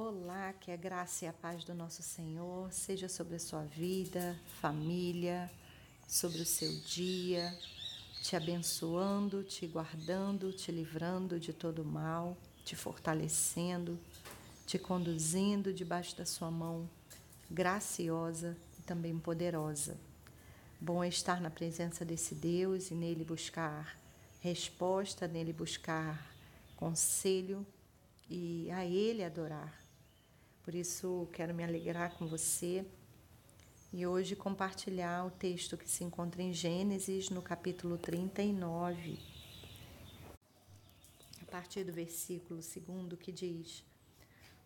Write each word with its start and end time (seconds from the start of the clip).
Olá, 0.00 0.52
que 0.52 0.70
a 0.70 0.76
graça 0.76 1.24
e 1.24 1.28
a 1.28 1.32
paz 1.32 1.64
do 1.64 1.74
nosso 1.74 2.04
Senhor 2.04 2.72
seja 2.72 3.08
sobre 3.08 3.34
a 3.34 3.38
sua 3.40 3.64
vida, 3.64 4.38
família, 4.60 5.50
sobre 6.06 6.40
o 6.40 6.46
seu 6.46 6.72
dia, 6.82 7.52
te 8.22 8.36
abençoando, 8.36 9.42
te 9.42 9.66
guardando, 9.66 10.52
te 10.52 10.70
livrando 10.70 11.40
de 11.40 11.52
todo 11.52 11.84
mal, 11.84 12.36
te 12.64 12.76
fortalecendo, 12.76 13.98
te 14.64 14.78
conduzindo 14.78 15.74
debaixo 15.74 16.16
da 16.16 16.24
sua 16.24 16.48
mão 16.48 16.88
graciosa 17.50 18.56
e 18.78 18.82
também 18.82 19.18
poderosa. 19.18 19.98
Bom 20.80 21.02
é 21.02 21.08
estar 21.08 21.40
na 21.40 21.50
presença 21.50 22.04
desse 22.04 22.36
Deus 22.36 22.92
e 22.92 22.94
nele 22.94 23.24
buscar 23.24 23.98
resposta, 24.40 25.26
nele 25.26 25.52
buscar 25.52 26.32
conselho 26.76 27.66
e 28.30 28.70
a 28.70 28.86
Ele 28.86 29.24
adorar. 29.24 29.87
Por 30.68 30.74
isso, 30.74 31.26
quero 31.32 31.54
me 31.54 31.64
alegrar 31.64 32.12
com 32.18 32.26
você 32.26 32.84
e 33.90 34.06
hoje 34.06 34.36
compartilhar 34.36 35.24
o 35.24 35.30
texto 35.30 35.78
que 35.78 35.88
se 35.88 36.04
encontra 36.04 36.42
em 36.42 36.52
Gênesis, 36.52 37.30
no 37.30 37.40
capítulo 37.40 37.96
39, 37.96 39.18
a 41.40 41.44
partir 41.50 41.84
do 41.84 41.92
versículo 41.94 42.60
2, 42.60 43.18
que 43.18 43.32
diz: 43.32 43.82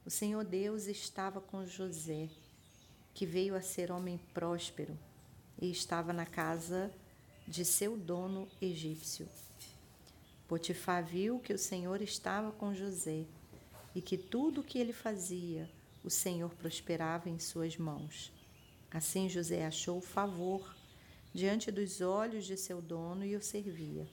O 0.05 0.11
Senhor 0.11 0.45
Deus 0.45 0.87
estava 0.87 1.41
com 1.41 1.65
José, 1.65 2.29
que 3.15 3.25
veio 3.25 3.55
a 3.55 3.63
ser 3.63 3.93
homem 3.93 4.19
próspero, 4.35 4.99
e 5.61 5.71
estava 5.71 6.13
na 6.13 6.27
casa 6.27 6.93
de 7.47 7.65
seu 7.65 7.97
dono 7.97 8.49
egípcio. 8.61 9.29
Potifar 10.49 11.05
viu 11.05 11.39
que 11.39 11.53
o 11.53 11.59
Senhor 11.59 12.03
estava 12.03 12.51
com 12.51 12.75
José 12.75 13.25
e 13.95 14.03
que 14.03 14.19
tudo 14.19 14.63
o 14.63 14.65
que 14.65 14.81
ele 14.81 14.93
fazia, 14.93 15.71
o 16.05 16.11
Senhor 16.11 16.55
prosperava 16.55 17.29
em 17.29 17.39
suas 17.39 17.77
mãos. 17.77 18.33
Assim 18.91 19.29
José 19.29 19.65
achou 19.65 20.01
favor 20.01 20.75
diante 21.33 21.71
dos 21.71 22.01
olhos 22.01 22.45
de 22.45 22.57
seu 22.57 22.83
dono 22.83 23.25
e 23.25 23.35
o 23.37 23.43
servia. 23.43 24.07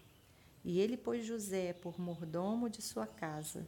E 0.63 0.79
ele 0.79 0.97
pôs 0.97 1.25
José 1.25 1.73
por 1.73 1.99
mordomo 1.99 2.69
de 2.69 2.81
sua 2.81 3.07
casa, 3.07 3.67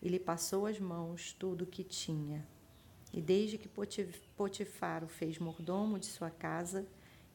e 0.00 0.08
lhe 0.08 0.18
passou 0.18 0.66
as 0.66 0.78
mãos 0.78 1.32
tudo 1.32 1.62
o 1.62 1.66
que 1.66 1.82
tinha. 1.82 2.46
E 3.12 3.20
desde 3.20 3.58
que 3.58 3.68
Potifar 4.36 5.02
o 5.02 5.08
fez 5.08 5.38
mordomo 5.38 5.98
de 5.98 6.06
sua 6.06 6.30
casa 6.30 6.86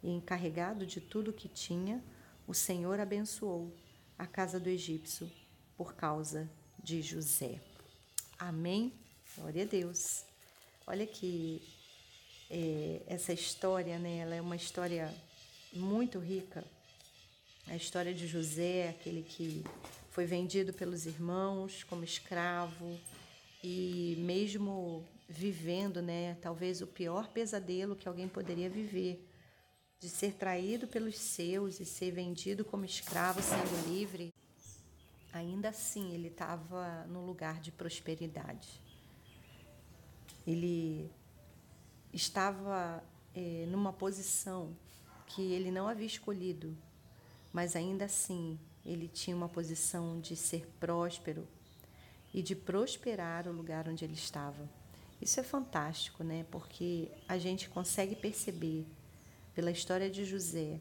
e 0.02 0.10
encarregado 0.10 0.86
de 0.86 1.02
tudo 1.02 1.32
o 1.32 1.34
que 1.34 1.50
tinha, 1.50 2.04
o 2.48 2.54
Senhor 2.54 3.00
abençoou 3.00 3.74
a 4.18 4.28
casa 4.28 4.60
do 4.60 4.70
egípcio 4.70 5.30
por 5.76 5.96
causa 5.96 6.50
de 6.82 7.02
José. 7.02 7.62
Amém? 8.38 8.94
Glória 9.36 9.64
a 9.64 9.66
Deus. 9.66 10.33
Olha 10.86 11.08
que 11.08 11.62
é, 12.50 13.02
essa 13.08 13.32
história, 13.32 13.98
né? 13.98 14.18
Ela 14.18 14.36
é 14.36 14.42
uma 14.42 14.56
história 14.56 15.14
muito 15.72 16.20
rica. 16.20 16.64
A 17.68 17.76
história 17.76 18.14
de 18.14 18.28
José, 18.28 18.90
aquele 18.90 19.24
que 19.24 19.64
foi 20.12 20.26
vendido 20.26 20.74
pelos 20.74 21.06
irmãos 21.06 21.84
como 21.86 22.04
escravo 22.04 23.00
e 23.64 24.16
mesmo 24.20 25.04
vivendo, 25.28 26.02
né, 26.02 26.38
talvez 26.42 26.82
o 26.82 26.88
pior 26.88 27.30
pesadelo 27.30 27.96
que 27.96 28.08
alguém 28.08 28.28
poderia 28.28 28.70
viver, 28.70 29.26
de 30.00 30.10
ser 30.10 30.34
traído 30.34 30.86
pelos 30.86 31.18
seus 31.18 31.80
e 31.80 31.86
ser 31.86 32.12
vendido 32.12 32.66
como 32.66 32.84
escravo, 32.84 33.42
sendo 33.42 33.90
livre, 33.90 34.34
ainda 35.32 35.70
assim 35.70 36.14
ele 36.14 36.28
estava 36.28 37.06
no 37.08 37.26
lugar 37.26 37.62
de 37.62 37.72
prosperidade. 37.72 38.82
Ele 40.46 41.10
estava 42.12 43.04
é, 43.34 43.66
numa 43.68 43.94
posição 43.94 44.76
que 45.28 45.42
ele 45.54 45.72
não 45.72 45.88
havia 45.88 46.06
escolhido, 46.06 46.78
mas 47.52 47.76
ainda 47.76 48.06
assim 48.06 48.60
ele 48.86 49.08
tinha 49.08 49.36
uma 49.36 49.50
posição 49.50 50.20
de 50.20 50.36
ser 50.36 50.68
próspero 50.80 51.48
e 52.34 52.42
de 52.42 52.56
prosperar 52.56 53.48
o 53.48 53.52
lugar 53.52 53.88
onde 53.88 54.04
ele 54.04 54.14
estava. 54.14 54.70
Isso 55.22 55.40
é 55.40 55.44
fantástico, 55.44 56.24
né? 56.24 56.46
Porque 56.52 57.10
a 57.28 57.38
gente 57.38 57.70
consegue 57.70 58.16
perceber 58.16 58.86
pela 59.56 59.72
história 59.72 60.10
de 60.10 60.26
José 60.26 60.80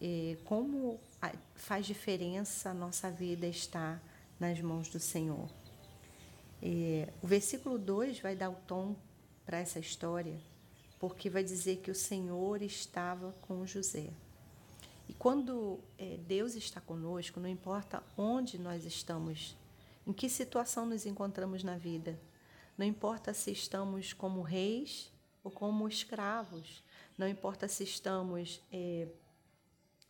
é, 0.00 0.36
como 0.44 1.00
faz 1.54 1.86
diferença 1.86 2.70
a 2.70 2.74
nossa 2.74 3.10
vida 3.10 3.46
estar 3.46 4.02
nas 4.38 4.60
mãos 4.60 4.88
do 4.88 5.00
Senhor. 5.00 5.48
É, 6.66 7.12
o 7.20 7.26
versículo 7.26 7.78
2 7.78 8.20
vai 8.20 8.34
dar 8.34 8.48
o 8.48 8.54
tom 8.66 8.96
para 9.44 9.58
essa 9.58 9.78
história, 9.78 10.40
porque 10.98 11.28
vai 11.28 11.44
dizer 11.44 11.76
que 11.76 11.90
o 11.90 11.94
Senhor 11.94 12.62
estava 12.62 13.32
com 13.42 13.66
José. 13.66 14.08
E 15.06 15.12
quando 15.12 15.78
é, 15.98 16.16
Deus 16.26 16.54
está 16.54 16.80
conosco, 16.80 17.38
não 17.38 17.50
importa 17.50 18.02
onde 18.16 18.58
nós 18.58 18.86
estamos, 18.86 19.54
em 20.06 20.12
que 20.14 20.26
situação 20.26 20.86
nos 20.86 21.04
encontramos 21.04 21.62
na 21.62 21.76
vida, 21.76 22.18
não 22.78 22.86
importa 22.86 23.34
se 23.34 23.50
estamos 23.52 24.14
como 24.14 24.40
reis 24.40 25.12
ou 25.42 25.50
como 25.50 25.86
escravos, 25.86 26.82
não 27.18 27.28
importa 27.28 27.68
se 27.68 27.84
estamos 27.84 28.62
é, 28.72 29.06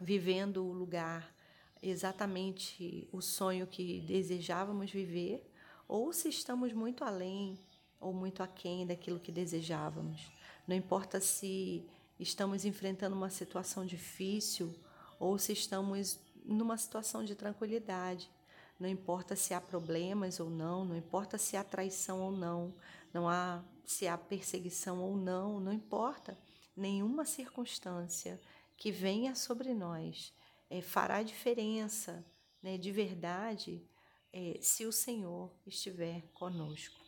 vivendo 0.01 0.65
o 0.65 0.73
lugar 0.73 1.35
exatamente 1.83 3.09
o 3.11 3.21
sonho 3.21 3.67
que 3.67 4.01
desejávamos 4.03 4.93
viver, 4.93 5.45
ou 5.89 6.13
se 6.13 6.29
estamos 6.29 6.73
muito 6.73 7.05
além 7.05 7.59
ou 8.01 8.13
muito 8.13 8.43
aquém 8.43 8.87
daquilo 8.87 9.21
que 9.21 9.33
desejávamos. 9.33 10.31
Não 10.67 10.77
importa 10.77 11.21
se 11.21 11.85
estamos 12.19 12.65
enfrentando 12.65 13.17
uma 13.17 13.31
situação 13.31 13.85
difícil 13.85 14.75
ou 15.19 15.39
se 15.39 15.53
estamos 15.53 16.19
numa 16.45 16.77
situação 16.77 17.25
de 17.25 17.35
tranquilidade. 17.35 18.31
Não 18.79 18.89
importa 18.89 19.37
se 19.37 19.55
há 19.55 19.61
problemas 19.61 20.41
ou 20.41 20.51
não, 20.51 20.85
não 20.85 20.97
importa 20.97 21.39
se 21.39 21.57
há 21.57 21.65
traição 21.65 22.21
ou 22.21 22.33
não, 22.33 22.75
não 23.13 23.29
há 23.29 23.63
se 23.85 24.09
há 24.09 24.17
perseguição 24.17 25.01
ou 25.01 25.17
não, 25.17 25.61
não 25.61 25.73
importa 25.73 26.37
nenhuma 26.77 27.25
circunstância 27.25 28.41
que 28.77 28.91
venha 28.91 29.35
sobre 29.35 29.73
nós 29.75 30.33
é, 30.69 30.81
fará 30.81 31.23
diferença 31.23 32.25
né, 32.63 32.77
de 32.77 32.91
verdade 32.91 33.83
é, 34.37 34.59
se 34.61 34.85
o 34.85 34.91
Senhor 34.91 35.55
estiver 35.65 36.23
conosco. 36.35 37.01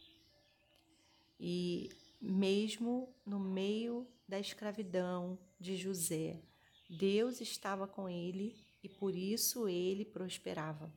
E 1.41 1.91
mesmo 2.23 3.13
no 3.27 3.41
meio 3.41 4.07
da 4.29 4.39
escravidão 4.39 5.37
de 5.59 5.77
José, 5.77 6.41
Deus 6.89 7.41
estava 7.41 7.89
com 7.89 8.09
ele 8.09 8.57
e 8.81 8.89
por 8.89 9.17
isso 9.17 9.69
ele 9.69 10.05
prosperava. 10.05 10.93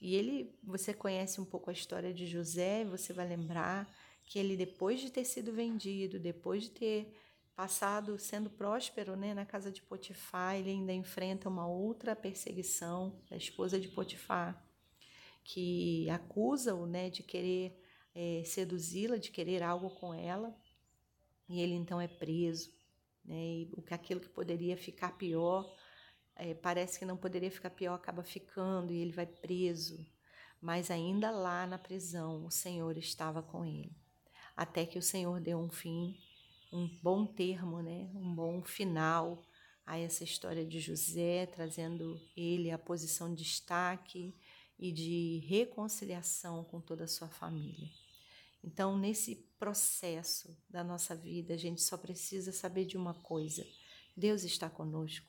E 0.00 0.16
ele, 0.16 0.58
você 0.60 0.92
conhece 0.92 1.40
um 1.40 1.44
pouco 1.44 1.70
a 1.70 1.72
história 1.72 2.12
de 2.12 2.26
José, 2.26 2.84
você 2.84 3.12
vai 3.12 3.28
lembrar 3.28 3.88
que 4.24 4.40
ele 4.40 4.56
depois 4.56 5.00
de 5.00 5.08
ter 5.08 5.24
sido 5.24 5.52
vendido, 5.52 6.18
depois 6.18 6.64
de 6.64 6.70
ter 6.70 7.16
passado 7.54 8.18
sendo 8.18 8.50
próspero 8.50 9.14
né, 9.14 9.32
na 9.32 9.46
casa 9.46 9.70
de 9.70 9.80
Potifar, 9.80 10.56
ele 10.56 10.70
ainda 10.70 10.92
enfrenta 10.92 11.48
uma 11.48 11.68
outra 11.68 12.16
perseguição 12.16 13.22
da 13.30 13.36
esposa 13.36 13.78
de 13.78 13.86
Potifar, 13.86 14.60
que 15.44 16.08
acusa-o 16.10 16.86
né, 16.86 17.10
de 17.10 17.22
querer 17.22 17.78
é, 18.14 18.42
seduzi-la, 18.44 19.16
de 19.16 19.30
querer 19.30 19.62
algo 19.62 19.90
com 19.90 20.14
ela, 20.14 20.56
e 21.48 21.60
ele 21.60 21.74
então 21.74 22.00
é 22.00 22.08
preso. 22.08 22.72
Né, 23.24 23.36
e 23.36 23.70
aquilo 23.90 24.20
que 24.20 24.28
poderia 24.28 24.76
ficar 24.76 25.16
pior, 25.16 25.72
é, 26.34 26.54
parece 26.54 26.98
que 26.98 27.04
não 27.04 27.16
poderia 27.16 27.50
ficar 27.50 27.70
pior, 27.70 27.94
acaba 27.94 28.22
ficando, 28.22 28.92
e 28.92 28.98
ele 28.98 29.12
vai 29.12 29.26
preso. 29.26 30.04
Mas 30.60 30.90
ainda 30.90 31.30
lá 31.30 31.66
na 31.66 31.78
prisão, 31.78 32.46
o 32.46 32.50
Senhor 32.50 32.96
estava 32.96 33.42
com 33.42 33.64
ele. 33.64 33.94
Até 34.56 34.86
que 34.86 34.98
o 34.98 35.02
Senhor 35.02 35.40
deu 35.40 35.58
um 35.58 35.70
fim 35.70 36.16
um 36.74 36.88
bom 37.00 37.24
termo, 37.24 37.80
né? 37.80 38.10
um 38.14 38.34
bom 38.34 38.60
final 38.60 39.40
a 39.86 39.96
essa 39.96 40.24
história 40.24 40.66
de 40.66 40.80
José, 40.80 41.46
trazendo 41.46 42.20
ele 42.36 42.70
a 42.70 42.78
posição 42.78 43.32
de 43.32 43.44
destaque 43.44 44.34
e 44.78 44.92
de 44.92 45.38
reconciliação 45.46 46.64
com 46.64 46.80
toda 46.80 47.04
a 47.04 47.08
sua 47.08 47.28
família. 47.28 47.90
Então, 48.62 48.98
nesse 48.98 49.36
processo 49.58 50.56
da 50.68 50.82
nossa 50.82 51.14
vida, 51.14 51.54
a 51.54 51.56
gente 51.56 51.82
só 51.82 51.96
precisa 51.96 52.50
saber 52.50 52.86
de 52.86 52.96
uma 52.96 53.14
coisa: 53.14 53.66
Deus 54.16 54.42
está 54.42 54.70
conosco. 54.70 55.26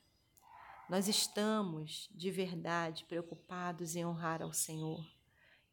Nós 0.89 1.07
estamos 1.07 2.07
de 2.11 2.31
verdade 2.31 3.05
preocupados 3.05 3.95
em 3.95 4.05
honrar 4.05 4.41
ao 4.41 4.53
Senhor, 4.53 5.05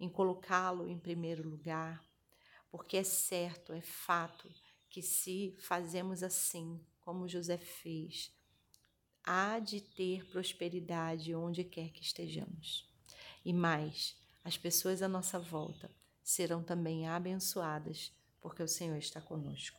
em 0.00 0.08
colocá-lo 0.08 0.88
em 0.88 0.98
primeiro 0.98 1.48
lugar, 1.48 2.02
porque 2.70 2.96
é 2.96 3.04
certo, 3.04 3.72
é 3.72 3.80
fato 3.80 4.50
que 4.88 5.02
se 5.02 5.54
fazemos 5.60 6.22
assim, 6.22 6.80
como 7.00 7.28
José 7.28 7.58
fez, 7.58 8.32
há 9.22 9.58
de 9.58 9.80
ter 9.80 10.26
prosperidade 10.30 11.34
onde 11.34 11.62
quer 11.62 11.90
que 11.90 12.02
estejamos. 12.02 12.91
E 13.44 13.52
mais, 13.52 14.16
as 14.44 14.56
pessoas 14.56 15.02
à 15.02 15.08
nossa 15.08 15.38
volta 15.38 15.90
serão 16.22 16.62
também 16.62 17.08
abençoadas, 17.08 18.12
porque 18.40 18.62
o 18.62 18.68
Senhor 18.68 18.96
está 18.96 19.20
conosco. 19.20 19.78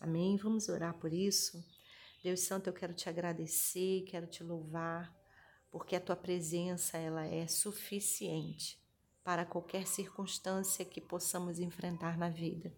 Amém? 0.00 0.36
Vamos 0.36 0.68
orar 0.68 0.94
por 0.94 1.12
isso? 1.12 1.64
Deus 2.22 2.40
Santo, 2.40 2.68
eu 2.68 2.72
quero 2.72 2.94
te 2.94 3.08
agradecer, 3.08 4.04
quero 4.06 4.26
te 4.26 4.42
louvar, 4.42 5.14
porque 5.70 5.96
a 5.96 6.00
tua 6.00 6.16
presença 6.16 6.98
ela 6.98 7.26
é 7.26 7.46
suficiente 7.46 8.80
para 9.24 9.44
qualquer 9.44 9.86
circunstância 9.86 10.84
que 10.84 11.00
possamos 11.00 11.58
enfrentar 11.58 12.18
na 12.18 12.28
vida. 12.28 12.72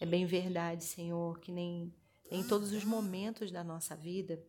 É 0.00 0.06
bem 0.06 0.26
verdade, 0.26 0.84
Senhor, 0.84 1.38
que 1.40 1.52
nem 1.52 1.94
em 2.30 2.42
todos 2.42 2.72
os 2.72 2.84
momentos 2.84 3.50
da 3.50 3.62
nossa 3.62 3.94
vida 3.94 4.42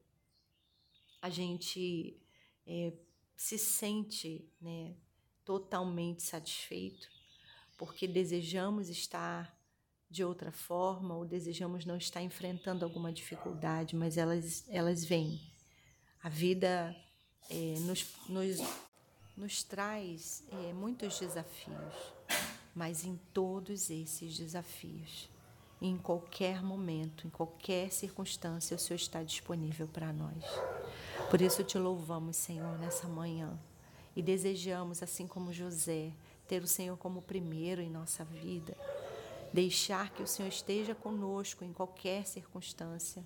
a 1.22 1.30
gente 1.30 2.19
é, 2.66 2.94
se 3.36 3.58
sente 3.58 4.48
né, 4.62 4.96
totalmente 5.44 6.24
satisfeito, 6.24 7.08
porque 7.78 8.08
desejamos 8.08 8.90
estar 8.90 9.58
de 10.10 10.24
outra 10.24 10.52
forma 10.52 11.16
ou 11.16 11.26
desejamos 11.26 11.86
não 11.86 11.98
estar 11.98 12.22
enfrentando 12.22 12.86
alguma 12.86 13.12
dificuldade, 13.12 13.96
mas 13.96 14.16
elas, 14.16 14.64
elas 14.70 15.04
vêm. 15.04 15.42
A 16.22 16.30
vida 16.30 16.96
é, 17.50 17.80
nos, 17.80 18.06
nos, 18.30 18.58
nos 19.36 19.64
traz 19.64 20.44
é, 20.52 20.72
muitos 20.74 21.20
desafios, 21.20 21.94
mas 22.76 23.04
em 23.04 23.20
todos 23.34 23.90
esses 23.90 24.38
desafios, 24.38 25.30
em 25.86 25.98
qualquer 25.98 26.64
momento, 26.64 27.28
em 27.28 27.30
qualquer 27.30 27.92
circunstância, 27.92 28.74
o 28.74 28.80
Senhor 28.80 28.96
está 28.96 29.22
disponível 29.22 29.86
para 29.86 30.14
nós. 30.14 30.42
Por 31.30 31.42
isso 31.42 31.62
te 31.62 31.78
louvamos, 31.78 32.38
Senhor, 32.38 32.80
nessa 32.80 33.06
manhã. 33.06 33.60
E 34.16 34.22
desejamos, 34.22 35.04
assim 35.04 35.28
como 35.28 35.52
José, 35.52 36.14
ter 36.48 36.64
o 36.64 36.68
Senhor 36.68 36.98
como 36.98 37.22
primeiro 37.22 37.82
em 37.82 37.90
nossa 37.90 38.24
vida. 38.24 38.78
Deixar 39.52 40.10
que 40.12 40.24
o 40.24 40.28
Senhor 40.28 40.48
esteja 40.48 40.96
conosco 40.96 41.66
em 41.66 41.74
qualquer 41.74 42.26
circunstância, 42.26 43.22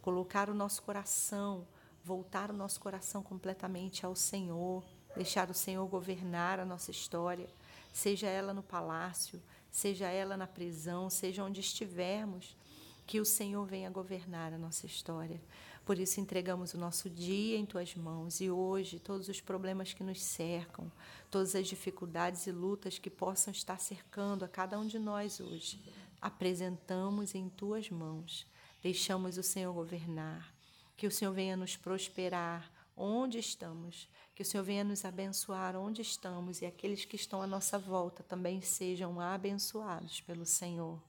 colocar 0.00 0.48
o 0.48 0.54
nosso 0.54 0.82
coração, 0.82 1.66
voltar 2.02 2.50
o 2.50 2.54
nosso 2.54 2.80
coração 2.80 3.22
completamente 3.22 4.06
ao 4.06 4.16
Senhor, 4.16 4.82
deixar 5.14 5.50
o 5.50 5.54
Senhor 5.54 5.86
governar 5.86 6.58
a 6.58 6.64
nossa 6.64 6.90
história, 6.90 7.48
seja 7.92 8.28
ela 8.28 8.54
no 8.54 8.62
palácio, 8.62 9.42
seja 9.78 10.08
ela 10.08 10.36
na 10.36 10.46
prisão, 10.46 11.08
seja 11.08 11.44
onde 11.44 11.60
estivermos, 11.60 12.56
que 13.06 13.20
o 13.20 13.24
Senhor 13.24 13.64
venha 13.64 13.88
governar 13.88 14.52
a 14.52 14.58
nossa 14.58 14.86
história. 14.86 15.40
Por 15.86 15.98
isso 15.98 16.20
entregamos 16.20 16.74
o 16.74 16.78
nosso 16.78 17.08
dia 17.08 17.56
em 17.56 17.64
tuas 17.64 17.94
mãos 17.94 18.40
e 18.40 18.50
hoje 18.50 18.98
todos 18.98 19.28
os 19.28 19.40
problemas 19.40 19.94
que 19.94 20.02
nos 20.02 20.20
cercam, 20.20 20.90
todas 21.30 21.54
as 21.54 21.66
dificuldades 21.66 22.46
e 22.46 22.52
lutas 22.52 22.98
que 22.98 23.08
possam 23.08 23.52
estar 23.52 23.78
cercando 23.78 24.44
a 24.44 24.48
cada 24.48 24.78
um 24.78 24.86
de 24.86 24.98
nós 24.98 25.40
hoje, 25.40 25.80
apresentamos 26.20 27.34
em 27.34 27.48
tuas 27.48 27.88
mãos. 27.88 28.46
Deixamos 28.82 29.38
o 29.38 29.42
Senhor 29.42 29.72
governar, 29.72 30.52
que 30.96 31.06
o 31.06 31.10
Senhor 31.10 31.32
venha 31.32 31.56
nos 31.56 31.76
prosperar 31.76 32.70
onde 32.98 33.38
estamos, 33.38 34.08
que 34.34 34.42
o 34.42 34.44
Senhor 34.44 34.62
venha 34.62 34.84
nos 34.84 35.04
abençoar 35.04 35.76
onde 35.76 36.02
estamos 36.02 36.60
e 36.60 36.66
aqueles 36.66 37.04
que 37.04 37.16
estão 37.16 37.40
à 37.40 37.46
nossa 37.46 37.78
volta 37.78 38.22
também 38.22 38.60
sejam 38.60 39.20
abençoados 39.20 40.20
pelo 40.20 40.44
Senhor. 40.44 41.02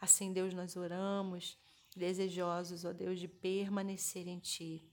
Assim, 0.00 0.32
Deus, 0.32 0.54
nós 0.54 0.76
oramos 0.76 1.58
desejosos, 1.96 2.84
ó 2.84 2.92
Deus, 2.92 3.18
de 3.18 3.28
permanecer 3.28 4.26
em 4.26 4.38
Ti, 4.38 4.88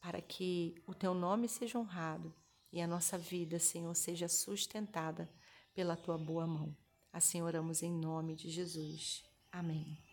para 0.00 0.20
que 0.20 0.74
o 0.86 0.94
Teu 0.94 1.14
nome 1.14 1.48
seja 1.48 1.78
honrado 1.78 2.34
e 2.72 2.80
a 2.80 2.86
nossa 2.86 3.18
vida, 3.18 3.58
Senhor, 3.58 3.94
seja 3.94 4.28
sustentada 4.28 5.30
pela 5.74 5.96
Tua 5.96 6.18
boa 6.18 6.46
mão. 6.46 6.76
Assim 7.12 7.42
oramos 7.42 7.82
em 7.82 7.92
nome 7.92 8.34
de 8.34 8.50
Jesus. 8.50 9.22
Amém. 9.50 10.11